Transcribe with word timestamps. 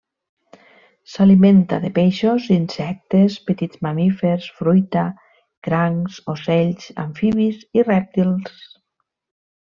S'alimenta 1.15 1.77
de 1.83 1.89
peixos, 1.97 2.47
insectes, 2.55 3.35
petits 3.49 3.83
mamífers, 3.87 4.47
fruita, 4.61 5.03
crancs, 5.67 6.17
ocells, 6.37 6.89
amfibis 7.05 7.61
i 7.81 7.85
rèptils. 7.91 8.65